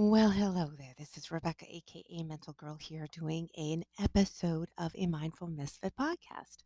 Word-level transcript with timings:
Well, 0.00 0.30
hello 0.30 0.70
there. 0.78 0.94
This 0.96 1.16
is 1.16 1.32
Rebecca, 1.32 1.64
aka 1.68 2.22
Mental 2.22 2.52
Girl, 2.52 2.76
here 2.76 3.08
doing 3.10 3.48
an 3.56 3.82
episode 4.00 4.68
of 4.78 4.92
a 4.94 5.08
Mindful 5.08 5.48
Misfit 5.48 5.92
podcast. 5.98 6.58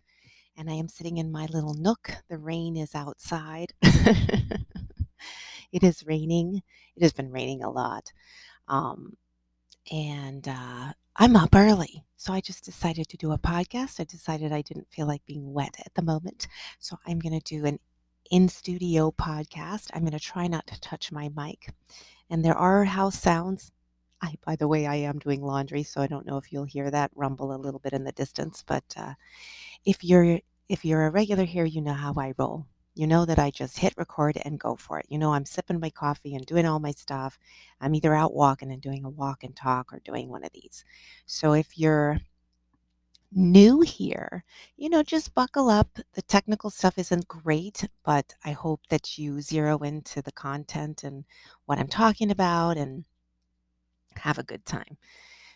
And 0.54 0.68
I 0.68 0.74
am 0.74 0.86
sitting 0.86 1.16
in 1.16 1.32
my 1.32 1.46
little 1.46 1.72
nook. 1.72 2.10
The 2.28 2.36
rain 2.36 2.76
is 2.76 2.94
outside. 2.94 3.72
it 3.82 4.62
is 5.82 6.04
raining. 6.04 6.60
It 6.94 7.02
has 7.02 7.14
been 7.14 7.32
raining 7.32 7.62
a 7.62 7.70
lot. 7.70 8.12
Um, 8.68 9.16
and 9.90 10.46
uh, 10.46 10.92
I'm 11.16 11.34
up 11.34 11.54
early. 11.54 12.04
So 12.18 12.34
I 12.34 12.42
just 12.42 12.66
decided 12.66 13.08
to 13.08 13.16
do 13.16 13.32
a 13.32 13.38
podcast. 13.38 13.98
I 13.98 14.04
decided 14.04 14.52
I 14.52 14.60
didn't 14.60 14.90
feel 14.90 15.06
like 15.06 15.24
being 15.24 15.54
wet 15.54 15.76
at 15.78 15.94
the 15.94 16.02
moment. 16.02 16.48
So 16.80 16.98
I'm 17.06 17.18
going 17.18 17.40
to 17.40 17.56
do 17.56 17.64
an 17.64 17.78
in 18.30 18.48
studio 18.48 19.10
podcast. 19.10 19.90
I'm 19.92 20.02
going 20.02 20.12
to 20.12 20.20
try 20.20 20.46
not 20.46 20.66
to 20.68 20.80
touch 20.80 21.12
my 21.12 21.30
mic. 21.36 21.72
And 22.30 22.44
there 22.44 22.56
are 22.56 22.84
house 22.84 23.18
sounds. 23.18 23.72
I, 24.22 24.34
by 24.44 24.56
the 24.56 24.68
way, 24.68 24.86
I 24.86 24.96
am 24.96 25.18
doing 25.18 25.42
laundry, 25.42 25.82
so 25.82 26.00
I 26.00 26.06
don't 26.06 26.26
know 26.26 26.36
if 26.36 26.52
you'll 26.52 26.64
hear 26.64 26.90
that 26.90 27.10
rumble 27.14 27.54
a 27.54 27.58
little 27.58 27.80
bit 27.80 27.92
in 27.92 28.04
the 28.04 28.12
distance. 28.12 28.62
But 28.66 28.84
uh, 28.96 29.14
if 29.84 30.04
you're 30.04 30.38
if 30.68 30.84
you're 30.84 31.06
a 31.06 31.10
regular 31.10 31.44
here, 31.44 31.64
you 31.64 31.82
know 31.82 31.92
how 31.92 32.14
I 32.16 32.32
roll. 32.38 32.66
You 32.94 33.06
know 33.06 33.24
that 33.24 33.38
I 33.38 33.50
just 33.50 33.78
hit 33.78 33.94
record 33.96 34.38
and 34.44 34.60
go 34.60 34.76
for 34.76 34.98
it. 34.98 35.06
You 35.08 35.18
know 35.18 35.32
I'm 35.32 35.44
sipping 35.44 35.80
my 35.80 35.90
coffee 35.90 36.34
and 36.34 36.46
doing 36.46 36.66
all 36.66 36.78
my 36.78 36.92
stuff. 36.92 37.38
I'm 37.80 37.94
either 37.94 38.14
out 38.14 38.34
walking 38.34 38.70
and 38.70 38.80
doing 38.80 39.04
a 39.04 39.10
walk 39.10 39.44
and 39.44 39.56
talk 39.56 39.92
or 39.92 40.00
doing 40.00 40.28
one 40.28 40.44
of 40.44 40.52
these. 40.52 40.84
So 41.26 41.54
if 41.54 41.76
you're 41.76 42.20
new 43.34 43.80
here, 43.80 44.44
you 44.76 44.88
know, 44.88 45.02
just 45.02 45.34
buckle 45.34 45.68
up. 45.70 45.98
The 46.14 46.22
technical 46.22 46.70
stuff 46.70 46.98
isn't 46.98 47.28
great, 47.28 47.88
but 48.04 48.34
I 48.44 48.52
hope 48.52 48.80
that 48.90 49.18
you 49.18 49.40
zero 49.40 49.78
into 49.78 50.22
the 50.22 50.32
content 50.32 51.04
and 51.04 51.24
what 51.66 51.78
I'm 51.78 51.88
talking 51.88 52.30
about 52.30 52.76
and 52.76 53.04
have 54.16 54.38
a 54.38 54.42
good 54.42 54.64
time. 54.64 54.96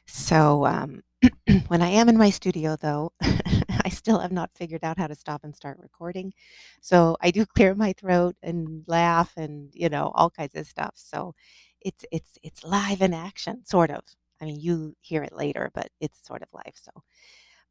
So, 0.07 0.67
um, 0.67 1.03
when 1.69 1.83
I 1.83 1.89
am 1.91 2.09
in 2.09 2.19
my 2.19 2.31
studio, 2.31 2.77
though, 2.77 3.13
I 3.23 3.89
still 3.91 4.19
have 4.21 4.33
not 4.33 4.51
figured 4.57 4.85
out 4.85 4.99
how 4.99 5.07
to 5.09 5.15
stop 5.15 5.45
and 5.45 5.55
start 5.55 5.79
recording. 5.81 6.33
So 6.81 7.17
I 7.23 7.31
do 7.31 7.47
clear 7.57 7.75
my 7.75 7.93
throat 7.95 8.37
and 8.43 8.85
laugh 8.89 9.33
and 9.37 9.71
you 9.75 9.89
know 9.89 10.13
all 10.15 10.31
kinds 10.31 10.55
of 10.57 10.67
stuff. 10.67 10.95
So 10.97 11.35
it's 11.83 12.05
it's 12.13 12.39
it's 12.43 12.65
live 12.65 13.03
in 13.03 13.15
action, 13.15 13.65
sort 13.67 13.91
of. 13.91 14.03
I 14.41 14.47
mean, 14.47 14.61
you 14.61 14.97
hear 15.01 15.23
it 15.23 15.33
later, 15.35 15.71
but 15.75 15.89
it's 16.01 16.27
sort 16.27 16.43
of 16.43 16.49
live. 16.53 16.75
So 16.77 16.91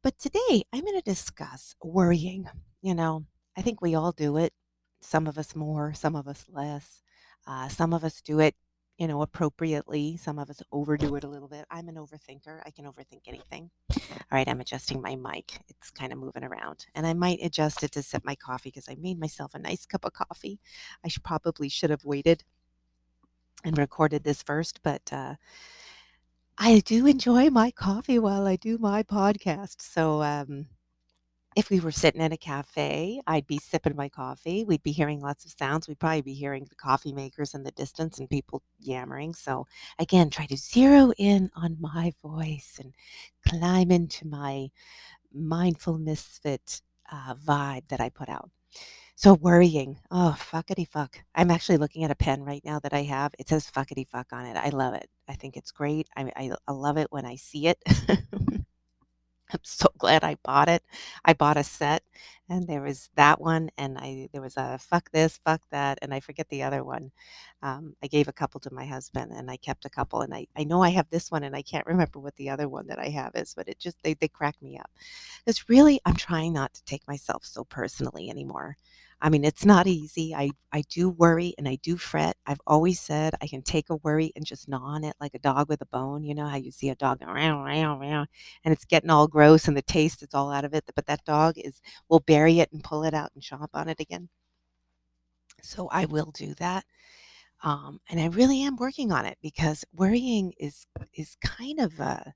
but 0.06 0.20
today 0.20 0.62
I'm 0.72 0.82
going 0.82 0.94
to 0.94 1.02
discuss 1.02 1.74
worrying. 1.82 2.48
You 2.80 2.94
know, 2.94 3.24
I 3.56 3.62
think 3.62 3.82
we 3.82 3.96
all 3.96 4.12
do 4.12 4.36
it. 4.36 4.52
Some 5.00 5.26
of 5.26 5.36
us 5.36 5.56
more, 5.56 5.94
some 5.94 6.14
of 6.14 6.28
us 6.28 6.44
less. 6.48 7.02
Uh, 7.44 7.66
some 7.66 7.92
of 7.92 8.04
us 8.04 8.22
do 8.22 8.38
it, 8.38 8.54
you 8.98 9.08
know, 9.08 9.22
appropriately. 9.22 10.16
Some 10.16 10.38
of 10.38 10.48
us 10.48 10.62
overdo 10.70 11.16
it 11.16 11.24
a 11.24 11.28
little 11.28 11.48
bit. 11.48 11.64
I'm 11.72 11.88
an 11.88 11.96
overthinker. 11.96 12.60
I 12.64 12.70
can 12.70 12.84
overthink 12.84 13.22
anything. 13.26 13.68
All 13.90 13.98
right, 14.30 14.46
I'm 14.46 14.60
adjusting 14.60 15.02
my 15.02 15.16
mic. 15.16 15.58
It's 15.70 15.90
kind 15.90 16.12
of 16.12 16.20
moving 16.20 16.44
around. 16.44 16.86
And 16.94 17.04
I 17.04 17.12
might 17.12 17.40
adjust 17.42 17.82
it 17.82 17.90
to 17.90 18.02
sip 18.04 18.24
my 18.24 18.36
coffee 18.36 18.70
because 18.70 18.88
I 18.88 18.94
made 19.00 19.18
myself 19.18 19.56
a 19.56 19.58
nice 19.58 19.86
cup 19.86 20.04
of 20.04 20.12
coffee. 20.12 20.60
I 21.04 21.08
should, 21.08 21.24
probably 21.24 21.68
should 21.68 21.90
have 21.90 22.04
waited 22.04 22.44
and 23.64 23.76
recorded 23.76 24.22
this 24.22 24.40
first, 24.40 24.78
but 24.84 25.12
uh, 25.12 25.34
I 26.58 26.80
do 26.80 27.06
enjoy 27.06 27.50
my 27.50 27.70
coffee 27.70 28.18
while 28.18 28.46
I 28.46 28.56
do 28.56 28.78
my 28.78 29.02
podcast. 29.02 29.80
So, 29.80 30.22
um, 30.22 30.66
if 31.56 31.70
we 31.70 31.80
were 31.80 31.92
sitting 31.92 32.20
in 32.20 32.32
a 32.32 32.36
cafe, 32.36 33.20
I'd 33.26 33.46
be 33.46 33.58
sipping 33.58 33.96
my 33.96 34.08
coffee. 34.10 34.64
We'd 34.64 34.82
be 34.82 34.92
hearing 34.92 35.20
lots 35.20 35.44
of 35.46 35.52
sounds. 35.58 35.88
We'd 35.88 35.98
probably 35.98 36.20
be 36.22 36.34
hearing 36.34 36.66
the 36.68 36.76
coffee 36.76 37.12
makers 37.12 37.54
in 37.54 37.62
the 37.62 37.70
distance 37.72 38.18
and 38.18 38.28
people 38.28 38.62
yammering. 38.78 39.34
So, 39.34 39.66
again, 39.98 40.30
try 40.30 40.46
to 40.46 40.56
zero 40.56 41.12
in 41.18 41.50
on 41.56 41.76
my 41.80 42.12
voice 42.22 42.78
and 42.80 42.94
climb 43.48 43.90
into 43.90 44.26
my 44.26 44.68
mindful 45.32 45.98
misfit 45.98 46.82
uh, 47.10 47.34
vibe 47.34 47.88
that 47.88 48.00
I 48.00 48.10
put 48.10 48.28
out. 48.28 48.50
So 49.18 49.32
worrying. 49.34 49.98
Oh, 50.10 50.36
fuckity 50.38 50.86
fuck. 50.86 51.18
I'm 51.34 51.50
actually 51.50 51.78
looking 51.78 52.04
at 52.04 52.10
a 52.10 52.14
pen 52.14 52.42
right 52.44 52.62
now 52.64 52.78
that 52.80 52.92
I 52.92 53.02
have. 53.04 53.34
It 53.38 53.48
says 53.48 53.70
fuckity 53.70 54.06
fuck 54.06 54.32
on 54.32 54.44
it. 54.44 54.56
I 54.56 54.68
love 54.68 54.92
it. 54.94 55.08
I 55.26 55.34
think 55.34 55.56
it's 55.56 55.72
great. 55.72 56.06
I, 56.16 56.30
I, 56.36 56.50
I 56.68 56.72
love 56.72 56.98
it 56.98 57.10
when 57.10 57.24
I 57.24 57.36
see 57.36 57.66
it. 57.66 57.78
I'm 59.52 59.60
so 59.62 59.86
glad 59.96 60.24
I 60.24 60.36
bought 60.42 60.68
it. 60.68 60.82
I 61.24 61.32
bought 61.32 61.56
a 61.56 61.64
set 61.64 62.02
and 62.48 62.66
there 62.66 62.82
was 62.82 63.10
that 63.14 63.40
one 63.40 63.70
and 63.78 63.96
I 63.96 64.28
there 64.32 64.42
was 64.42 64.56
a 64.56 64.76
fuck 64.78 65.10
this, 65.12 65.38
fuck 65.44 65.62
that, 65.70 65.98
and 66.02 66.12
I 66.12 66.20
forget 66.20 66.48
the 66.48 66.64
other 66.64 66.82
one. 66.84 67.12
Um, 67.62 67.94
I 68.02 68.08
gave 68.08 68.28
a 68.28 68.32
couple 68.32 68.60
to 68.60 68.74
my 68.74 68.84
husband 68.84 69.32
and 69.32 69.50
I 69.50 69.56
kept 69.56 69.84
a 69.84 69.90
couple 69.90 70.22
and 70.22 70.34
I, 70.34 70.46
I 70.56 70.64
know 70.64 70.82
I 70.82 70.90
have 70.90 71.08
this 71.10 71.30
one 71.30 71.44
and 71.44 71.54
I 71.56 71.62
can't 71.62 71.86
remember 71.86 72.18
what 72.18 72.34
the 72.36 72.50
other 72.50 72.68
one 72.68 72.88
that 72.88 72.98
I 72.98 73.08
have 73.10 73.32
is, 73.36 73.54
but 73.54 73.68
it 73.68 73.78
just 73.78 74.02
they, 74.02 74.14
they 74.14 74.28
crack 74.28 74.56
me 74.60 74.78
up. 74.78 74.90
It's 75.46 75.68
really 75.68 76.00
I'm 76.04 76.16
trying 76.16 76.52
not 76.52 76.74
to 76.74 76.84
take 76.84 77.06
myself 77.08 77.44
so 77.44 77.64
personally 77.64 78.30
anymore. 78.30 78.76
I 79.20 79.30
mean, 79.30 79.44
it's 79.44 79.64
not 79.64 79.86
easy. 79.86 80.34
I, 80.34 80.50
I 80.72 80.82
do 80.90 81.08
worry 81.08 81.54
and 81.56 81.66
I 81.66 81.76
do 81.82 81.96
fret. 81.96 82.36
I've 82.46 82.60
always 82.66 83.00
said 83.00 83.34
I 83.40 83.46
can 83.46 83.62
take 83.62 83.88
a 83.90 83.96
worry 83.96 84.30
and 84.36 84.44
just 84.44 84.68
gnaw 84.68 84.82
on 84.82 85.04
it 85.04 85.16
like 85.20 85.34
a 85.34 85.38
dog 85.38 85.68
with 85.68 85.80
a 85.80 85.86
bone. 85.86 86.22
You 86.22 86.34
know 86.34 86.46
how 86.46 86.56
you 86.56 86.70
see 86.70 86.90
a 86.90 86.94
dog 86.96 87.20
going 87.20 87.32
round, 87.32 87.64
round, 87.64 88.00
round, 88.00 88.28
and 88.64 88.72
it's 88.72 88.84
getting 88.84 89.10
all 89.10 89.26
gross 89.26 89.68
and 89.68 89.76
the 89.76 89.82
taste 89.82 90.22
is 90.22 90.34
all 90.34 90.52
out 90.52 90.64
of 90.64 90.74
it. 90.74 90.84
But 90.94 91.06
that 91.06 91.24
dog 91.24 91.54
is 91.56 91.80
will 92.08 92.20
bury 92.20 92.60
it 92.60 92.70
and 92.72 92.84
pull 92.84 93.04
it 93.04 93.14
out 93.14 93.30
and 93.34 93.42
chomp 93.42 93.68
on 93.74 93.88
it 93.88 94.00
again. 94.00 94.28
So 95.62 95.88
I 95.90 96.04
will 96.06 96.30
do 96.32 96.54
that. 96.54 96.84
Um, 97.62 98.00
and 98.10 98.20
I 98.20 98.26
really 98.28 98.62
am 98.62 98.76
working 98.76 99.12
on 99.12 99.26
it 99.26 99.38
because 99.42 99.84
worrying 99.94 100.52
is 100.58 100.86
is 101.14 101.36
kind 101.42 101.80
of 101.80 101.98
a 102.00 102.34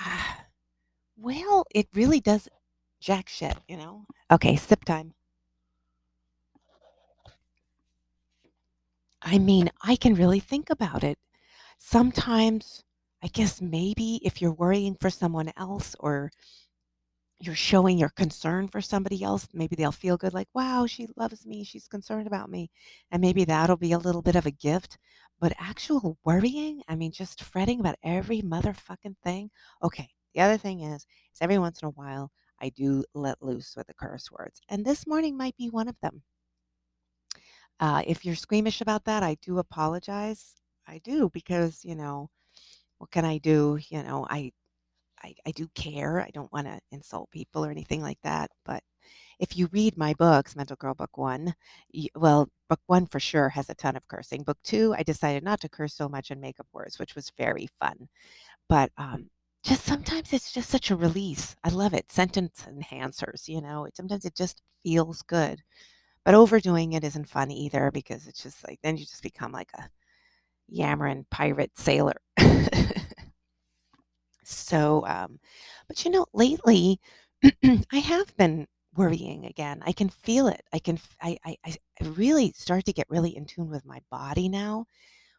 uh, 0.00 0.34
well, 1.16 1.64
it 1.74 1.88
really 1.94 2.20
does 2.20 2.48
jack 3.00 3.28
shit, 3.28 3.56
you 3.68 3.76
know. 3.76 4.04
Okay, 4.30 4.56
sip 4.56 4.84
time. 4.84 5.14
I 9.30 9.38
mean, 9.38 9.68
I 9.82 9.96
can 9.96 10.14
really 10.14 10.40
think 10.40 10.70
about 10.70 11.04
it. 11.04 11.18
Sometimes, 11.78 12.82
I 13.22 13.26
guess 13.26 13.60
maybe 13.60 14.22
if 14.24 14.40
you're 14.40 14.52
worrying 14.52 14.96
for 14.98 15.10
someone 15.10 15.52
else 15.58 15.94
or 16.00 16.30
you're 17.38 17.54
showing 17.54 17.98
your 17.98 18.08
concern 18.08 18.68
for 18.68 18.80
somebody 18.80 19.22
else, 19.22 19.46
maybe 19.52 19.76
they'll 19.76 19.92
feel 19.92 20.16
good 20.16 20.32
like, 20.32 20.48
wow, 20.54 20.86
she 20.86 21.08
loves 21.14 21.44
me, 21.44 21.62
she's 21.62 21.86
concerned 21.86 22.26
about 22.26 22.48
me. 22.48 22.70
And 23.10 23.20
maybe 23.20 23.44
that'll 23.44 23.76
be 23.76 23.92
a 23.92 23.98
little 23.98 24.22
bit 24.22 24.34
of 24.34 24.46
a 24.46 24.50
gift. 24.50 24.96
But 25.38 25.52
actual 25.58 26.16
worrying, 26.24 26.80
I 26.88 26.96
mean, 26.96 27.12
just 27.12 27.44
fretting 27.44 27.80
about 27.80 27.98
every 28.02 28.40
motherfucking 28.40 29.16
thing. 29.22 29.50
Okay. 29.82 30.08
The 30.34 30.40
other 30.40 30.56
thing 30.56 30.80
is, 30.80 31.06
is 31.34 31.38
every 31.42 31.58
once 31.58 31.82
in 31.82 31.88
a 31.88 31.92
while, 31.92 32.30
I 32.62 32.70
do 32.70 33.04
let 33.12 33.42
loose 33.42 33.74
with 33.76 33.88
the 33.88 33.94
curse 33.94 34.30
words. 34.32 34.62
And 34.70 34.86
this 34.86 35.06
morning 35.06 35.36
might 35.36 35.56
be 35.58 35.68
one 35.68 35.88
of 35.88 36.00
them. 36.00 36.22
Uh, 37.80 38.02
if 38.06 38.24
you're 38.24 38.34
squeamish 38.34 38.80
about 38.80 39.04
that, 39.04 39.22
I 39.22 39.36
do 39.42 39.58
apologize. 39.58 40.54
I 40.86 40.98
do 41.04 41.30
because, 41.32 41.84
you 41.84 41.94
know, 41.94 42.30
what 42.98 43.10
can 43.10 43.24
I 43.24 43.38
do? 43.38 43.78
You 43.90 44.02
know, 44.02 44.26
I 44.30 44.52
I, 45.22 45.34
I 45.46 45.50
do 45.52 45.68
care. 45.74 46.20
I 46.20 46.30
don't 46.30 46.52
want 46.52 46.66
to 46.66 46.80
insult 46.92 47.30
people 47.30 47.64
or 47.64 47.70
anything 47.70 48.02
like 48.02 48.18
that. 48.22 48.50
But 48.64 48.82
if 49.38 49.56
you 49.56 49.68
read 49.72 49.96
my 49.96 50.14
books, 50.14 50.56
Mental 50.56 50.76
Girl 50.76 50.94
Book 50.94 51.16
One, 51.18 51.54
you, 51.90 52.08
well, 52.16 52.48
Book 52.68 52.80
One 52.86 53.06
for 53.06 53.20
sure 53.20 53.48
has 53.50 53.68
a 53.70 53.74
ton 53.74 53.96
of 53.96 54.06
cursing. 54.08 54.42
Book 54.44 54.58
Two, 54.64 54.94
I 54.96 55.02
decided 55.02 55.42
not 55.44 55.60
to 55.62 55.68
curse 55.68 55.94
so 55.94 56.08
much 56.08 56.30
and 56.30 56.40
make 56.40 56.60
up 56.60 56.66
words, 56.72 56.98
which 56.98 57.14
was 57.14 57.32
very 57.38 57.68
fun. 57.80 58.08
But 58.68 58.92
um, 58.98 59.30
just 59.64 59.84
sometimes 59.84 60.32
it's 60.32 60.52
just 60.52 60.70
such 60.70 60.90
a 60.90 60.96
release. 60.96 61.56
I 61.64 61.70
love 61.70 61.94
it. 61.94 62.10
Sentence 62.12 62.66
enhancers, 62.68 63.48
you 63.48 63.60
know. 63.60 63.88
Sometimes 63.94 64.24
it 64.24 64.34
just 64.36 64.62
feels 64.82 65.22
good. 65.22 65.62
But 66.24 66.34
overdoing 66.34 66.92
it 66.92 67.04
isn't 67.04 67.28
fun 67.28 67.50
either 67.50 67.90
because 67.90 68.26
it's 68.26 68.42
just 68.42 68.66
like 68.66 68.78
then 68.82 68.96
you 68.96 69.04
just 69.06 69.22
become 69.22 69.52
like 69.52 69.70
a 69.78 69.88
yammering 70.68 71.26
pirate 71.30 71.72
sailor. 71.76 72.20
so, 74.44 75.04
um, 75.06 75.38
but 75.88 76.04
you 76.04 76.10
know, 76.10 76.26
lately 76.32 77.00
I 77.92 77.98
have 77.98 78.36
been 78.36 78.66
worrying 78.96 79.46
again. 79.46 79.82
I 79.86 79.92
can 79.92 80.08
feel 80.08 80.48
it. 80.48 80.62
I 80.72 80.78
can. 80.78 80.98
I, 81.22 81.38
I. 81.44 81.56
I 81.64 81.76
really 82.04 82.52
start 82.52 82.84
to 82.86 82.92
get 82.92 83.06
really 83.10 83.36
in 83.36 83.46
tune 83.46 83.70
with 83.70 83.84
my 83.84 84.00
body 84.10 84.48
now, 84.48 84.86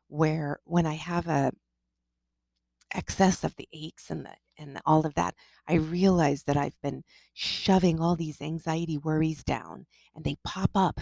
where 0.08 0.60
when 0.66 0.86
I 0.86 0.96
have 0.96 1.28
a 1.28 1.52
excess 2.94 3.44
of 3.44 3.56
the 3.56 3.68
aches 3.74 4.10
and 4.10 4.26
the 4.26 4.34
and 4.60 4.80
all 4.86 5.06
of 5.06 5.16
that, 5.16 5.34
I 5.68 5.76
realize 5.76 6.44
that 6.44 6.58
I've 6.58 6.80
been 6.82 7.04
shoving 7.34 8.00
all 8.00 8.16
these 8.16 8.42
anxiety 8.42 8.98
worries 8.98 9.44
down 9.44 9.86
and 10.16 10.24
they 10.24 10.36
pop 10.44 10.72
up. 10.76 11.00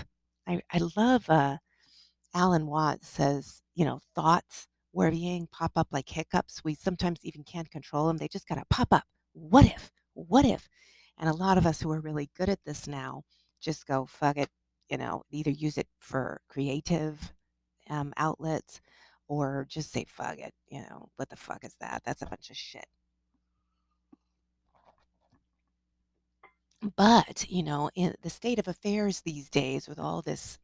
I, 0.48 0.62
I 0.72 0.80
love 0.96 1.30
uh, 1.30 1.58
Alan 2.34 2.68
Watts 2.68 3.08
says, 3.08 3.62
you 3.76 3.84
know, 3.84 4.00
thoughts, 4.16 4.68
worrying 4.94 5.48
pop 5.52 5.72
up 5.76 5.88
like 5.92 6.08
hiccups. 6.08 6.64
We 6.64 6.76
sometimes 6.76 7.20
even 7.24 7.44
can't 7.44 7.70
control 7.70 8.08
them. 8.08 8.18
They 8.18 8.28
just 8.28 8.48
got 8.48 8.56
to 8.56 8.64
pop 8.70 8.90
up. 8.92 9.04
What 9.34 9.66
if? 9.66 9.92
What 10.14 10.46
if? 10.46 10.70
And 11.18 11.30
a 11.30 11.34
lot 11.34 11.58
of 11.58 11.66
us 11.66 11.82
who 11.82 11.92
are 11.92 12.00
really 12.00 12.30
good 12.38 12.50
at 12.50 12.64
this 12.66 12.88
now 12.88 13.24
just 13.60 13.88
go, 13.88 14.06
fuck 14.06 14.38
it, 14.38 14.50
you 14.90 14.98
know, 14.98 15.24
either 15.32 15.50
use 15.50 15.78
it 15.78 15.88
for 16.00 16.42
creative 16.48 17.34
um, 17.90 18.14
outlets 18.18 18.82
or 19.28 19.66
just 19.70 19.92
say 19.92 20.06
fuck 20.08 20.38
it. 20.38 20.54
You 20.70 20.82
know, 20.82 21.10
what 21.16 21.30
the 21.30 21.36
fuck 21.36 21.64
is 21.64 21.76
that? 21.82 22.04
That's 22.06 22.22
a 22.22 22.28
bunch 22.28 22.50
of 22.50 22.58
shit. 22.58 22.86
But, 26.82 27.50
you 27.50 27.64
know, 27.64 27.90
in 27.96 28.14
the 28.22 28.30
state 28.30 28.60
of 28.60 28.68
affairs 28.68 29.22
these 29.22 29.50
days 29.50 29.88
with 29.88 30.00
all 30.00 30.22
this 30.22 30.60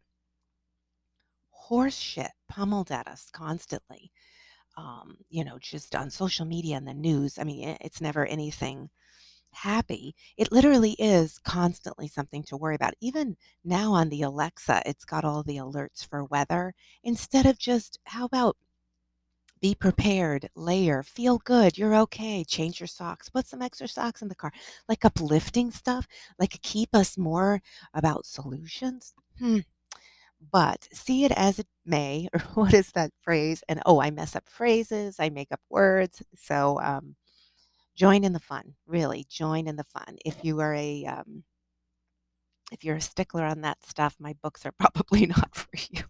horse 1.50 1.98
shit 1.98 2.31
pummeled 2.48 2.92
at 2.92 3.07
us 3.07 3.30
constantly, 3.31 4.12
um, 4.77 5.18
you 5.30 5.44
know, 5.44 5.57
just 5.60 5.95
on 5.95 6.10
social 6.10 6.45
media 6.45 6.77
and 6.77 6.88
the 6.88 6.94
news. 6.94 7.39
I 7.39 7.44
mean, 7.44 7.77
it's 7.81 8.01
never 8.01 8.25
anything 8.25 8.89
happy. 9.54 10.15
It 10.38 10.51
literally 10.51 10.92
is 11.00 11.39
constantly 11.39 12.07
something 12.07 12.44
to 12.44 12.57
worry 12.57 12.75
about. 12.75 12.94
Even 13.01 13.38
now 13.63 13.94
on 13.94 14.10
the 14.10 14.24
Alexa, 14.24 14.83
it's 14.86 15.06
got 15.06 15.25
all 15.25 15.44
the 15.44 15.57
alerts 15.57 16.07
for 16.07 16.25
weather 16.25 16.74
instead 17.04 17.45
of 17.45 17.57
just, 17.57 18.00
how 18.06 18.25
about 18.25 18.57
be 19.63 19.74
prepared, 19.74 20.50
layer, 20.57 21.01
feel 21.01 21.38
good, 21.38 21.77
you're 21.77 21.95
okay, 21.95 22.44
change 22.44 22.81
your 22.81 22.88
socks, 22.88 23.30
put 23.30 23.48
some 23.48 23.62
extra 23.62 23.88
socks 23.88 24.21
in 24.21 24.27
the 24.27 24.36
car. 24.36 24.51
Like 24.89 25.06
uplifting 25.06 25.71
stuff, 25.71 26.06
like 26.38 26.62
keep 26.62 26.89
us 26.94 27.18
more 27.18 27.62
about 27.94 28.25
solutions. 28.25 29.13
Hmm. 29.39 29.60
But 30.51 30.89
see 30.92 31.24
it 31.24 31.31
as 31.31 31.60
it 31.60 31.68
may, 31.86 32.27
or 32.33 32.39
what 32.56 32.74
is 32.74 32.92
that 32.92 33.12
phrase? 33.21 33.63
And 33.69 33.81
oh, 33.86 34.01
I 34.01 34.12
mess 34.12 34.36
up 34.36 34.50
phrases, 34.50 35.15
I 35.18 35.30
make 35.30 35.54
up 35.54 35.62
words. 35.69 36.21
So 36.36 36.77
um, 36.81 37.15
join 37.95 38.25
in 38.25 38.33
the 38.33 38.42
fun, 38.42 38.75
really, 38.86 39.25
join 39.30 39.68
in 39.68 39.77
the 39.77 39.86
fun. 39.86 40.18
If 40.25 40.44
you 40.44 40.60
are 40.60 40.74
a 40.74 41.06
um, 41.06 41.45
if 42.74 42.83
you're 42.83 42.98
a 42.98 43.01
stickler 43.01 43.45
on 43.45 43.62
that 43.62 43.86
stuff, 43.86 44.18
my 44.19 44.33
books 44.44 44.65
are 44.65 44.74
probably 44.77 45.25
not 45.25 45.56
for 45.56 45.69
you 45.89 46.04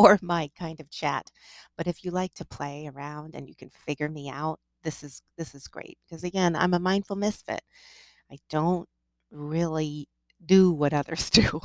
or 0.00 0.18
my 0.22 0.50
kind 0.58 0.80
of 0.80 0.90
chat. 0.90 1.30
But 1.76 1.86
if 1.88 2.04
you 2.04 2.10
like 2.12 2.34
to 2.36 2.44
play 2.46 2.88
around 2.88 3.34
and 3.34 3.48
you 3.48 3.54
can 3.56 3.70
figure 3.70 4.08
me 4.08 4.30
out, 4.30 4.60
this 4.84 5.02
is 5.04 5.22
this 5.38 5.54
is 5.54 5.68
great 5.68 5.98
because 6.08 6.24
again, 6.24 6.56
I'm 6.56 6.74
a 6.74 6.78
mindful 6.80 7.16
misfit. 7.16 7.62
I 8.32 8.38
don't 8.50 8.88
really 9.30 10.08
do 10.44 10.72
what 10.72 10.94
others 10.94 11.30
do. 11.42 11.60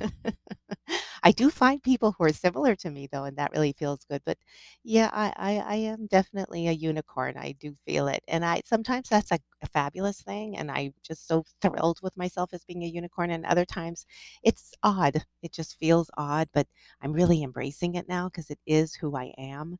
I 1.26 1.32
do 1.32 1.50
find 1.50 1.82
people 1.82 2.12
who 2.12 2.24
are 2.24 2.32
similar 2.32 2.76
to 2.76 2.90
me 2.90 3.08
though, 3.10 3.24
and 3.24 3.36
that 3.36 3.50
really 3.52 3.72
feels 3.72 4.04
good. 4.04 4.22
But 4.24 4.38
yeah, 4.84 5.10
I, 5.12 5.32
I, 5.36 5.58
I 5.58 5.74
am 5.76 6.06
definitely 6.06 6.68
a 6.68 6.72
unicorn. 6.72 7.36
I 7.36 7.52
do 7.58 7.76
feel 7.84 8.06
it. 8.08 8.22
And 8.28 8.44
I 8.44 8.62
sometimes 8.64 9.08
that's 9.08 9.32
a, 9.32 9.38
a 9.62 9.66
fabulous 9.66 10.22
thing. 10.22 10.56
And 10.56 10.70
I'm 10.70 10.94
just 11.02 11.26
so 11.26 11.44
thrilled 11.60 11.98
with 12.02 12.16
myself 12.16 12.50
as 12.54 12.64
being 12.64 12.84
a 12.84 12.86
unicorn. 12.86 13.30
And 13.32 13.44
other 13.44 13.64
times 13.64 14.06
it's 14.44 14.72
odd. 14.84 15.24
It 15.42 15.52
just 15.52 15.78
feels 15.80 16.10
odd, 16.16 16.48
but 16.54 16.68
I'm 17.02 17.12
really 17.12 17.42
embracing 17.42 17.96
it 17.96 18.08
now 18.08 18.28
because 18.28 18.48
it 18.50 18.60
is 18.66 18.94
who 18.94 19.16
I 19.16 19.32
am. 19.38 19.78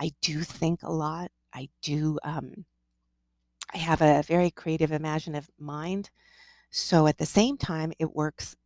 I 0.00 0.12
do 0.22 0.42
think 0.42 0.82
a 0.84 0.92
lot. 0.92 1.30
I 1.54 1.68
do 1.82 2.18
um 2.24 2.64
I 3.72 3.78
have 3.78 4.02
a 4.02 4.22
very 4.22 4.50
creative, 4.50 4.90
imaginative 4.92 5.50
mind. 5.58 6.10
So 6.70 7.06
at 7.06 7.18
the 7.18 7.26
same 7.26 7.58
time, 7.58 7.92
it 7.98 8.14
works 8.16 8.56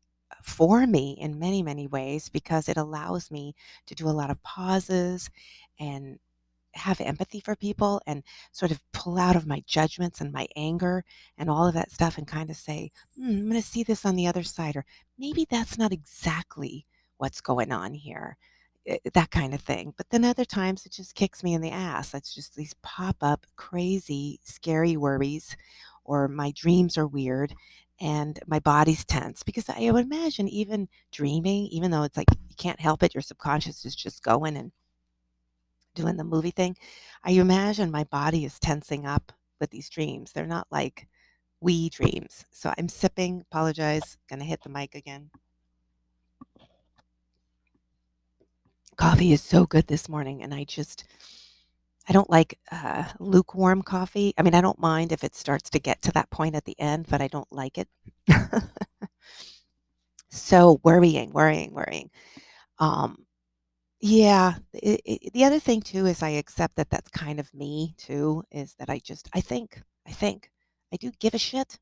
for 0.42 0.86
me 0.86 1.16
in 1.20 1.38
many, 1.38 1.62
many 1.62 1.86
ways 1.86 2.28
because 2.28 2.68
it 2.68 2.76
allows 2.76 3.30
me 3.30 3.54
to 3.86 3.94
do 3.94 4.08
a 4.08 4.10
lot 4.10 4.30
of 4.30 4.42
pauses 4.42 5.30
and 5.78 6.18
have 6.74 7.00
empathy 7.00 7.40
for 7.40 7.56
people 7.56 8.00
and 8.06 8.22
sort 8.52 8.70
of 8.70 8.80
pull 8.92 9.18
out 9.18 9.36
of 9.36 9.46
my 9.46 9.62
judgments 9.66 10.20
and 10.20 10.32
my 10.32 10.46
anger 10.56 11.04
and 11.36 11.50
all 11.50 11.66
of 11.66 11.74
that 11.74 11.90
stuff 11.90 12.16
and 12.18 12.28
kind 12.28 12.48
of 12.50 12.56
say, 12.56 12.90
hmm, 13.16 13.28
I'm 13.28 13.50
going 13.50 13.60
to 13.60 13.62
see 13.66 13.82
this 13.82 14.06
on 14.06 14.16
the 14.16 14.26
other 14.28 14.44
side, 14.44 14.76
or 14.76 14.84
maybe 15.18 15.46
that's 15.50 15.78
not 15.78 15.92
exactly 15.92 16.86
what's 17.18 17.40
going 17.40 17.72
on 17.72 17.94
here. 17.94 18.36
eh, 18.86 18.98
That 19.14 19.30
kind 19.30 19.54
of 19.54 19.60
thing. 19.62 19.94
But 19.96 20.10
then 20.10 20.24
other 20.24 20.44
times 20.44 20.86
it 20.86 20.92
just 20.92 21.14
kicks 21.14 21.42
me 21.42 21.54
in 21.54 21.60
the 21.60 21.70
ass. 21.70 22.14
It's 22.14 22.34
just 22.34 22.54
these 22.54 22.74
pop 22.82 23.16
up 23.22 23.46
crazy, 23.56 24.40
scary 24.44 24.96
worries, 24.96 25.56
or 26.04 26.28
my 26.28 26.52
dreams 26.56 26.96
are 26.98 27.06
weird 27.06 27.54
and 28.00 28.38
my 28.46 28.58
body's 28.60 29.04
tense 29.04 29.42
because 29.42 29.68
I 29.68 29.90
would 29.90 30.04
imagine 30.06 30.48
even 30.48 30.88
dreaming, 31.12 31.66
even 31.66 31.90
though 31.90 32.02
it's 32.04 32.16
like 32.16 32.28
you 32.48 32.56
can't 32.56 32.80
help 32.80 33.02
it, 33.02 33.14
your 33.14 33.22
subconscious 33.22 33.84
is 33.84 33.94
just 33.94 34.22
going 34.22 34.56
and 34.56 34.72
doing 35.94 36.16
the 36.16 36.24
movie 36.24 36.50
thing. 36.50 36.76
I 37.24 37.32
imagine 37.32 37.90
my 37.90 38.04
body 38.04 38.44
is 38.44 38.58
tensing 38.58 39.06
up 39.06 39.32
with 39.60 39.70
these 39.70 39.90
dreams. 39.90 40.32
They're 40.32 40.46
not 40.46 40.66
like 40.70 41.08
wee 41.60 41.90
dreams. 41.90 42.44
So 42.50 42.72
I'm 42.78 42.88
sipping, 42.88 43.42
apologize, 43.50 44.16
gonna 44.28 44.44
hit 44.44 44.62
the 44.62 44.70
mic 44.70 44.94
again. 44.94 45.30
Coffee 48.96 49.32
is 49.32 49.42
so 49.42 49.66
good 49.66 49.86
this 49.86 50.08
morning, 50.08 50.42
and 50.42 50.54
I 50.54 50.64
just 50.64 51.04
I 52.08 52.12
don't 52.12 52.30
like 52.30 52.58
uh, 52.72 53.04
lukewarm 53.18 53.82
coffee. 53.82 54.34
I 54.38 54.42
mean, 54.42 54.54
I 54.54 54.60
don't 54.60 54.78
mind 54.78 55.12
if 55.12 55.22
it 55.22 55.34
starts 55.34 55.70
to 55.70 55.78
get 55.78 56.02
to 56.02 56.12
that 56.12 56.30
point 56.30 56.54
at 56.54 56.64
the 56.64 56.78
end, 56.80 57.06
but 57.08 57.20
I 57.20 57.28
don't 57.28 57.50
like 57.52 57.78
it. 57.78 57.88
so 60.30 60.80
worrying, 60.82 61.32
worrying, 61.32 61.72
worrying. 61.72 62.10
Um, 62.78 63.26
yeah. 64.00 64.54
It, 64.72 65.00
it, 65.04 65.32
the 65.34 65.44
other 65.44 65.60
thing 65.60 65.82
too 65.82 66.06
is 66.06 66.22
I 66.22 66.30
accept 66.30 66.76
that 66.76 66.90
that's 66.90 67.10
kind 67.10 67.38
of 67.38 67.52
me 67.54 67.94
too. 67.98 68.42
Is 68.50 68.74
that 68.78 68.88
I 68.90 68.98
just 68.98 69.28
I 69.34 69.40
think 69.40 69.82
I 70.06 70.12
think 70.12 70.50
I 70.92 70.96
do 70.96 71.12
give 71.20 71.34
a 71.34 71.38
shit. 71.38 71.78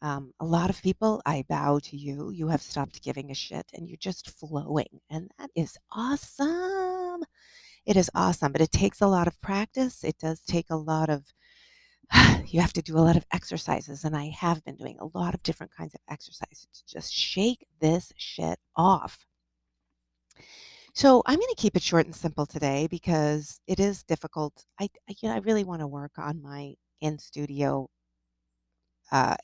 Um, 0.00 0.32
a 0.40 0.44
lot 0.44 0.70
of 0.70 0.80
people, 0.80 1.20
I 1.26 1.44
bow 1.48 1.80
to 1.80 1.96
you. 1.96 2.30
You 2.30 2.48
have 2.48 2.62
stopped 2.62 3.02
giving 3.02 3.30
a 3.30 3.34
shit, 3.34 3.66
and 3.74 3.88
you're 3.88 3.96
just 3.98 4.30
flowing, 4.30 5.00
and 5.10 5.28
that 5.38 5.50
is 5.56 5.76
awesome. 5.90 7.24
It 7.88 7.96
is 7.96 8.10
awesome, 8.14 8.52
but 8.52 8.60
it 8.60 8.70
takes 8.70 9.00
a 9.00 9.06
lot 9.06 9.26
of 9.26 9.40
practice. 9.40 10.04
It 10.04 10.18
does 10.18 10.42
take 10.42 10.66
a 10.68 10.76
lot 10.76 11.08
of 11.08 11.24
you 12.46 12.60
have 12.60 12.74
to 12.74 12.82
do 12.82 12.98
a 12.98 13.00
lot 13.00 13.16
of 13.16 13.24
exercises, 13.32 14.04
and 14.04 14.14
I 14.14 14.26
have 14.28 14.62
been 14.62 14.76
doing 14.76 14.98
a 15.00 15.18
lot 15.18 15.32
of 15.32 15.42
different 15.42 15.74
kinds 15.74 15.94
of 15.94 16.00
exercises 16.10 16.68
to 16.74 16.86
just 16.86 17.10
shake 17.10 17.66
this 17.80 18.12
shit 18.18 18.58
off. 18.76 19.24
So 20.92 21.22
I'm 21.24 21.38
going 21.38 21.48
to 21.48 21.62
keep 21.62 21.76
it 21.76 21.82
short 21.82 22.04
and 22.04 22.14
simple 22.14 22.44
today 22.44 22.88
because 22.90 23.58
it 23.66 23.80
is 23.80 24.02
difficult. 24.02 24.66
I, 24.78 24.90
I 25.08 25.14
you 25.22 25.30
know, 25.30 25.34
I 25.36 25.38
really 25.38 25.64
want 25.64 25.80
to 25.80 25.86
work 25.86 26.12
on 26.18 26.42
my 26.42 26.74
in 27.00 27.18
studio 27.18 27.88
uh, 29.10 29.36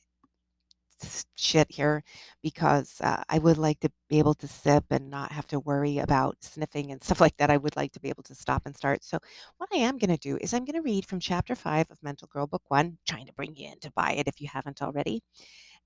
shit 1.37 1.71
here 1.71 2.03
because 2.43 3.01
uh, 3.01 3.23
I 3.29 3.39
would 3.39 3.59
like 3.59 3.81
to 3.81 3.91
be 4.09 4.19
able 4.19 4.35
to 4.35 4.49
sip 4.49 4.85
and 4.91 5.11
not 5.11 5.33
have 5.33 5.47
to 5.49 5.61
worry 5.61 5.99
about 5.99 6.37
sniffing 6.43 6.93
and 6.93 7.03
stuff 7.03 7.21
like 7.23 7.37
that. 7.39 7.51
I 7.51 7.57
would 7.57 7.77
like 7.77 7.93
to 7.93 8.01
be 8.01 8.09
able 8.09 8.23
to 8.25 8.35
stop 8.35 8.63
and 8.67 8.77
start. 8.77 9.05
So, 9.05 9.19
what 9.59 9.71
I 9.73 9.79
am 9.79 9.99
going 9.99 10.11
to 10.11 10.17
do 10.17 10.39
is 10.41 10.55
I'm 10.55 10.65
going 10.65 10.77
to 10.77 10.83
read 10.83 11.07
from 11.07 11.21
chapter 11.21 11.55
five 11.55 11.91
of 11.91 12.03
Mental 12.03 12.29
Girl 12.29 12.47
Book 12.47 12.63
One, 12.69 12.99
trying 13.07 13.27
to 13.27 13.33
bring 13.33 13.55
you 13.57 13.69
in 13.73 13.81
to 13.81 13.93
buy 13.93 14.13
it 14.13 14.29
if 14.29 14.41
you 14.41 14.49
haven't 14.53 14.83
already. 14.83 15.23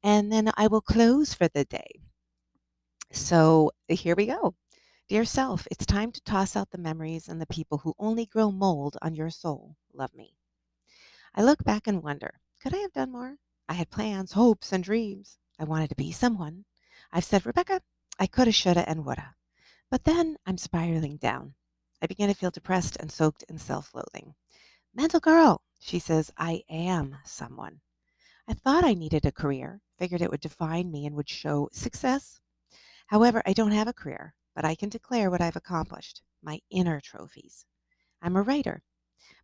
And 0.03 0.33
then 0.33 0.51
I 0.57 0.67
will 0.69 0.81
close 0.81 1.35
for 1.35 1.49
the 1.49 1.65
day. 1.65 2.01
So, 3.13 3.73
here 3.89 4.15
we 4.17 4.27
go. 4.27 4.55
Dear 5.09 5.25
self, 5.25 5.67
it's 5.71 5.87
time 5.87 6.13
to 6.13 6.21
toss 6.21 6.55
out 6.55 6.71
the 6.71 6.79
memories 6.79 7.29
and 7.29 7.41
the 7.41 7.47
people 7.47 7.79
who 7.79 7.95
only 7.99 8.27
grow 8.27 8.51
mold 8.51 8.97
on 9.01 9.15
your 9.15 9.31
soul. 9.31 9.77
Love 9.95 10.15
me. 10.15 10.35
I 11.35 11.43
look 11.43 11.65
back 11.65 11.87
and 11.87 12.03
wonder, 12.03 12.41
could 12.61 12.75
I 12.75 12.79
have 12.79 12.93
done 12.93 13.13
more? 13.13 13.39
I 13.69 13.75
had 13.75 13.91
plans, 13.91 14.33
hopes, 14.33 14.73
and 14.73 14.83
dreams. 14.83 15.39
I 15.59 15.65
wanted 15.65 15.89
to 15.91 15.95
be 15.95 16.11
someone. 16.11 16.65
I've 17.13 17.25
said, 17.25 17.45
Rebecca, 17.45 17.83
I 18.19 18.27
coulda, 18.27 18.53
shoulda, 18.53 18.89
and 18.89 19.05
woulda. 19.05 19.35
But 19.91 20.05
then 20.05 20.37
I'm 20.47 20.59
spiraling 20.59 21.17
down. 21.19 21.55
I 22.01 22.07
begin 22.07 22.29
to 22.29 22.35
feel 22.35 22.51
depressed 22.51 22.97
and 22.99 23.11
soaked 23.11 23.45
in 23.49 23.59
self 23.59 23.95
loathing. 23.95 24.35
Mental 24.95 25.21
girl, 25.21 25.63
she 25.81 25.99
says, 25.99 26.33
I 26.37 26.63
am 26.69 27.19
someone. 27.25 27.81
I 28.49 28.55
thought 28.55 28.85
I 28.85 28.95
needed 28.95 29.27
a 29.27 29.33
career, 29.33 29.83
figured 29.99 30.23
it 30.23 30.31
would 30.31 30.41
define 30.41 30.91
me 30.91 31.07
and 31.07 31.15
would 31.17 31.29
show 31.29 31.69
success. 31.73 32.41
However, 33.09 33.43
I 33.45 33.53
don't 33.53 33.73
have 33.73 33.89
a 33.89 33.93
career, 33.93 34.35
but 34.55 34.65
I 34.65 34.75
can 34.75 34.89
declare 34.89 35.31
what 35.31 35.41
I've 35.41 35.57
accomplished 35.57 36.23
my 36.43 36.61
inner 36.71 37.01
trophies. 37.01 37.67
I'm 38.23 38.37
a 38.37 38.43
writer, 38.43 38.83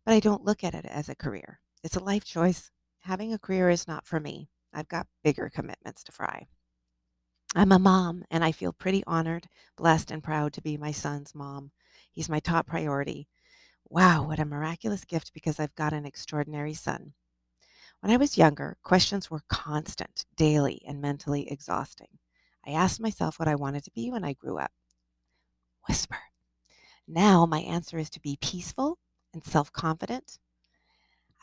but 0.03 0.13
I 0.13 0.19
don't 0.19 0.43
look 0.43 0.63
at 0.63 0.75
it 0.75 0.85
as 0.85 1.09
a 1.09 1.15
career. 1.15 1.59
It's 1.83 1.95
a 1.95 2.03
life 2.03 2.23
choice. 2.23 2.71
Having 3.05 3.33
a 3.33 3.37
career 3.37 3.69
is 3.69 3.87
not 3.87 4.07
for 4.07 4.19
me. 4.19 4.49
I've 4.73 4.87
got 4.87 5.05
bigger 5.23 5.47
commitments 5.47 6.03
to 6.05 6.11
fry. 6.11 6.47
I'm 7.53 7.71
a 7.71 7.77
mom, 7.77 8.25
and 8.31 8.43
I 8.43 8.51
feel 8.51 8.73
pretty 8.73 9.03
honored, 9.05 9.47
blessed, 9.75 10.09
and 10.09 10.23
proud 10.23 10.53
to 10.53 10.61
be 10.63 10.75
my 10.75 10.91
son's 10.91 11.35
mom. 11.35 11.69
He's 12.11 12.29
my 12.29 12.39
top 12.39 12.65
priority. 12.65 13.27
Wow, 13.87 14.25
what 14.25 14.39
a 14.39 14.45
miraculous 14.45 15.05
gift 15.05 15.35
because 15.35 15.59
I've 15.59 15.75
got 15.75 15.93
an 15.93 16.07
extraordinary 16.07 16.73
son. 16.73 17.13
When 17.99 18.11
I 18.11 18.17
was 18.17 18.39
younger, 18.39 18.75
questions 18.81 19.29
were 19.29 19.43
constant, 19.49 20.25
daily, 20.35 20.81
and 20.87 20.99
mentally 20.99 21.47
exhausting. 21.51 22.17
I 22.65 22.71
asked 22.71 22.99
myself 22.99 23.37
what 23.37 23.47
I 23.47 23.53
wanted 23.53 23.83
to 23.83 23.91
be 23.91 24.09
when 24.09 24.25
I 24.25 24.33
grew 24.33 24.57
up. 24.57 24.71
Whisper. 25.87 26.17
Now 27.07 27.45
my 27.45 27.59
answer 27.59 27.99
is 27.99 28.09
to 28.09 28.19
be 28.19 28.39
peaceful 28.41 28.97
and 29.31 29.45
self 29.45 29.71
confident. 29.71 30.39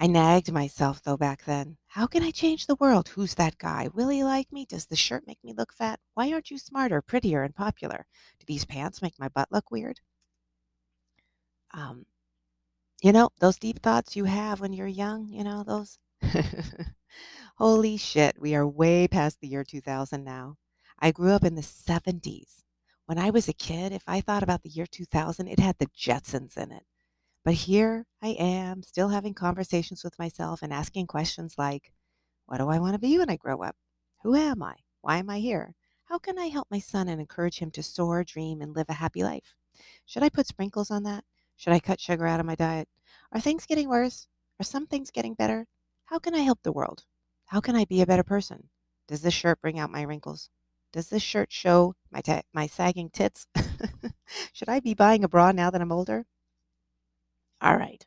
I 0.02 0.06
nagged 0.06 0.52
myself 0.52 1.02
though 1.02 1.16
back 1.16 1.44
then. 1.46 1.78
How 1.86 2.06
can 2.06 2.22
I 2.22 2.30
change 2.30 2.66
the 2.66 2.74
world? 2.74 3.08
Who's 3.08 3.36
that 3.36 3.56
guy? 3.56 3.88
Will 3.88 4.10
he 4.10 4.22
like 4.22 4.52
me? 4.52 4.66
Does 4.66 4.84
the 4.84 4.96
shirt 4.96 5.26
make 5.26 5.42
me 5.42 5.54
look 5.54 5.72
fat? 5.72 5.98
Why 6.12 6.30
aren't 6.30 6.50
you 6.50 6.58
smarter, 6.58 7.00
prettier, 7.00 7.42
and 7.42 7.54
popular? 7.54 8.04
Do 8.38 8.44
these 8.44 8.66
pants 8.66 9.00
make 9.00 9.18
my 9.18 9.28
butt 9.30 9.50
look 9.50 9.70
weird? 9.70 10.00
Um, 11.74 12.06
You 13.02 13.12
know, 13.12 13.30
those 13.38 13.58
deep 13.58 13.82
thoughts 13.82 14.16
you 14.16 14.24
have 14.24 14.60
when 14.60 14.72
you're 14.72 14.86
young, 14.86 15.28
you 15.28 15.44
know, 15.44 15.62
those 15.62 15.98
Holy 17.56 17.96
shit, 17.96 18.40
we 18.40 18.54
are 18.54 18.66
way 18.68 19.08
past 19.08 19.40
the 19.40 19.48
year 19.48 19.64
2000 19.64 20.24
now. 20.24 20.56
I 20.98 21.12
grew 21.12 21.32
up 21.32 21.44
in 21.44 21.54
the 21.54 21.62
70s. 21.62 22.64
When 23.06 23.18
I 23.18 23.30
was 23.30 23.48
a 23.48 23.52
kid, 23.54 23.92
if 23.92 24.04
I 24.06 24.20
thought 24.20 24.42
about 24.42 24.62
the 24.62 24.70
year 24.70 24.86
2000, 24.86 25.48
it 25.48 25.60
had 25.60 25.78
the 25.78 25.86
Jetsons 25.88 26.56
in 26.56 26.72
it. 26.72 26.84
But 27.44 27.54
here 27.54 28.06
I 28.22 28.28
am, 28.28 28.82
still 28.82 29.08
having 29.08 29.34
conversations 29.34 30.04
with 30.04 30.18
myself 30.18 30.62
and 30.62 30.72
asking 30.72 31.08
questions 31.08 31.56
like, 31.58 31.92
what 32.46 32.58
do 32.58 32.68
I 32.68 32.78
want 32.78 32.94
to 32.94 33.00
be 33.00 33.18
when 33.18 33.30
I 33.30 33.36
grow 33.36 33.62
up? 33.62 33.74
Who 34.22 34.36
am 34.36 34.62
I? 34.62 34.76
Why 35.00 35.16
am 35.16 35.28
I 35.28 35.40
here? 35.40 35.74
How 36.04 36.18
can 36.18 36.38
I 36.38 36.46
help 36.46 36.68
my 36.70 36.78
son 36.78 37.08
and 37.08 37.20
encourage 37.20 37.58
him 37.58 37.72
to 37.72 37.82
soar, 37.82 38.22
dream, 38.22 38.60
and 38.60 38.76
live 38.76 38.88
a 38.88 38.94
happy 38.94 39.24
life? 39.24 39.56
Should 40.06 40.22
I 40.22 40.28
put 40.28 40.46
sprinkles 40.46 40.90
on 40.90 41.02
that? 41.02 41.24
Should 41.56 41.72
I 41.72 41.80
cut 41.80 41.98
sugar 41.98 42.26
out 42.26 42.38
of 42.38 42.46
my 42.46 42.54
diet? 42.54 42.88
Are 43.32 43.40
things 43.40 43.66
getting 43.66 43.88
worse? 43.88 44.28
Are 44.60 44.64
some 44.64 44.86
things 44.86 45.10
getting 45.10 45.34
better? 45.34 45.66
How 46.04 46.20
can 46.20 46.34
I 46.36 46.40
help 46.40 46.62
the 46.62 46.72
world? 46.72 47.04
How 47.46 47.60
can 47.60 47.74
I 47.74 47.84
be 47.86 48.02
a 48.02 48.06
better 48.06 48.22
person? 48.22 48.68
Does 49.08 49.22
this 49.22 49.34
shirt 49.34 49.60
bring 49.60 49.80
out 49.80 49.90
my 49.90 50.02
wrinkles? 50.02 50.48
Does 50.92 51.08
this 51.08 51.22
shirt 51.22 51.50
show 51.50 51.96
my 52.10 52.20
ta- 52.20 52.42
my 52.52 52.68
sagging 52.68 53.10
tits? 53.10 53.46
Should 54.52 54.68
I 54.68 54.78
be 54.78 54.94
buying 54.94 55.24
a 55.24 55.28
bra 55.28 55.50
now 55.50 55.70
that 55.70 55.80
I'm 55.80 55.90
older? 55.90 56.26
All 57.62 57.76
right. 57.76 58.04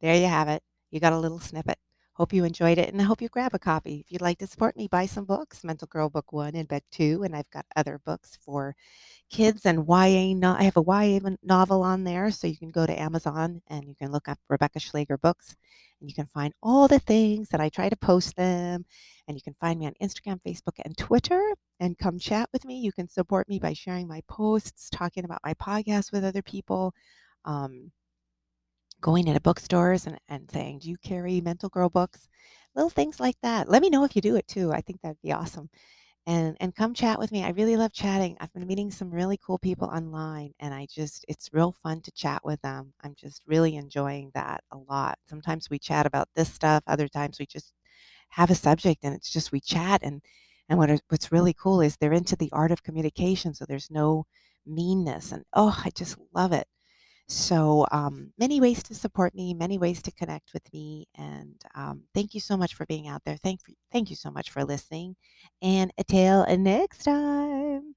There 0.00 0.16
you 0.16 0.26
have 0.26 0.48
it. 0.48 0.62
You 0.90 1.00
got 1.00 1.14
a 1.14 1.18
little 1.18 1.40
snippet. 1.40 1.78
Hope 2.14 2.34
you 2.34 2.44
enjoyed 2.44 2.78
it, 2.78 2.92
and 2.92 3.00
I 3.00 3.04
hope 3.04 3.22
you 3.22 3.30
grab 3.30 3.54
a 3.54 3.58
copy. 3.58 4.00
If 4.00 4.12
you'd 4.12 4.20
like 4.22 4.38
to 4.40 4.46
support 4.46 4.76
me, 4.76 4.88
buy 4.88 5.06
some 5.06 5.24
books 5.24 5.64
Mental 5.64 5.88
Girl 5.88 6.10
Book 6.10 6.32
1 6.32 6.54
and 6.54 6.68
Book 6.68 6.84
2, 6.92 7.22
and 7.24 7.34
I've 7.34 7.50
got 7.50 7.66
other 7.76 8.00
books 8.04 8.38
for 8.44 8.76
kids 9.30 9.66
and 9.66 9.86
YA. 9.88 10.34
No- 10.34 10.54
I 10.58 10.64
have 10.64 10.76
a 10.76 10.82
YA 10.82 11.20
novel 11.42 11.82
on 11.82 12.04
there, 12.04 12.30
so 12.30 12.46
you 12.46 12.58
can 12.58 12.70
go 12.70 12.86
to 12.86 13.00
Amazon 13.00 13.62
and 13.68 13.88
you 13.88 13.94
can 13.94 14.12
look 14.12 14.28
up 14.28 14.38
Rebecca 14.50 14.80
Schlager 14.80 15.18
books, 15.18 15.56
and 16.00 16.10
you 16.10 16.14
can 16.14 16.26
find 16.26 16.54
all 16.62 16.88
the 16.88 17.00
things 17.00 17.48
that 17.50 17.60
I 17.60 17.70
try 17.70 17.88
to 17.88 17.96
post 17.96 18.36
them. 18.36 18.84
And 19.28 19.36
you 19.36 19.42
can 19.42 19.54
find 19.60 19.80
me 19.80 19.86
on 19.86 19.94
Instagram, 20.02 20.40
Facebook, 20.46 20.78
and 20.84 20.98
Twitter, 20.98 21.54
and 21.80 21.98
come 21.98 22.18
chat 22.18 22.50
with 22.52 22.66
me. 22.66 22.80
You 22.80 22.92
can 22.92 23.08
support 23.08 23.48
me 23.48 23.58
by 23.58 23.72
sharing 23.72 24.08
my 24.08 24.22
posts, 24.28 24.90
talking 24.90 25.24
about 25.24 25.40
my 25.44 25.54
podcast 25.54 26.12
with 26.12 26.24
other 26.24 26.42
people. 26.42 26.94
Um, 27.46 27.92
going 29.00 29.28
into 29.28 29.40
bookstores 29.40 30.06
and, 30.06 30.18
and 30.28 30.50
saying, 30.50 30.80
Do 30.80 30.88
you 30.88 30.96
carry 30.98 31.40
mental 31.40 31.68
girl 31.68 31.88
books? 31.88 32.28
Little 32.74 32.90
things 32.90 33.20
like 33.20 33.36
that. 33.42 33.68
Let 33.68 33.82
me 33.82 33.90
know 33.90 34.04
if 34.04 34.14
you 34.14 34.22
do 34.22 34.36
it 34.36 34.46
too. 34.48 34.72
I 34.72 34.80
think 34.80 35.00
that'd 35.00 35.20
be 35.22 35.32
awesome. 35.32 35.68
And 36.26 36.56
and 36.60 36.74
come 36.74 36.94
chat 36.94 37.18
with 37.18 37.32
me. 37.32 37.44
I 37.44 37.50
really 37.50 37.76
love 37.76 37.92
chatting. 37.92 38.36
I've 38.40 38.52
been 38.52 38.66
meeting 38.66 38.90
some 38.90 39.10
really 39.10 39.38
cool 39.44 39.58
people 39.58 39.88
online 39.88 40.52
and 40.60 40.74
I 40.74 40.86
just 40.86 41.24
it's 41.28 41.50
real 41.52 41.72
fun 41.72 42.00
to 42.02 42.12
chat 42.12 42.44
with 42.44 42.60
them. 42.62 42.92
I'm 43.02 43.14
just 43.16 43.42
really 43.46 43.76
enjoying 43.76 44.30
that 44.34 44.62
a 44.72 44.78
lot. 44.78 45.18
Sometimes 45.28 45.70
we 45.70 45.78
chat 45.78 46.06
about 46.06 46.28
this 46.34 46.52
stuff, 46.52 46.82
other 46.86 47.08
times 47.08 47.38
we 47.38 47.46
just 47.46 47.72
have 48.30 48.50
a 48.50 48.54
subject 48.54 49.04
and 49.04 49.14
it's 49.14 49.30
just 49.30 49.52
we 49.52 49.60
chat 49.60 50.00
and 50.02 50.22
and 50.68 50.78
what 50.78 50.90
is, 50.90 51.00
what's 51.08 51.32
really 51.32 51.54
cool 51.54 51.80
is 51.80 51.96
they're 51.96 52.12
into 52.12 52.36
the 52.36 52.50
art 52.52 52.70
of 52.70 52.82
communication 52.82 53.54
so 53.54 53.64
there's 53.66 53.90
no 53.90 54.24
meanness 54.66 55.32
and 55.32 55.44
oh 55.54 55.76
I 55.84 55.90
just 55.90 56.16
love 56.34 56.52
it. 56.52 56.66
So, 57.30 57.86
um, 57.92 58.32
many 58.38 58.60
ways 58.60 58.82
to 58.84 58.94
support 58.94 59.34
me, 59.36 59.54
many 59.54 59.78
ways 59.78 60.02
to 60.02 60.10
connect 60.12 60.52
with 60.52 60.64
me, 60.72 61.06
and 61.16 61.54
um, 61.76 62.02
thank 62.12 62.34
you 62.34 62.40
so 62.40 62.56
much 62.56 62.74
for 62.74 62.84
being 62.86 63.06
out 63.06 63.22
there. 63.24 63.36
Thank, 63.36 63.60
thank 63.92 64.10
you 64.10 64.16
so 64.16 64.30
much 64.32 64.50
for 64.50 64.64
listening, 64.64 65.14
and 65.62 65.92
until 65.96 66.44
next 66.56 67.04
time. 67.04 67.94